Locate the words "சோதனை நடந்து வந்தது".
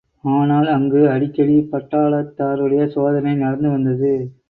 2.87-4.13